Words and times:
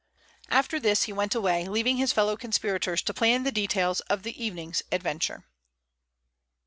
After 0.49 0.79
this 0.79 1.03
he 1.03 1.13
went 1.13 1.35
away, 1.35 1.67
leaving 1.67 1.97
his 1.97 2.11
fellow 2.11 2.35
conspirators 2.35 3.03
to 3.03 3.13
plan 3.13 3.43
the 3.43 3.51
details 3.51 3.99
of 4.09 4.23
the 4.23 4.43
evening's 4.43 4.81
adventure. 4.91 5.45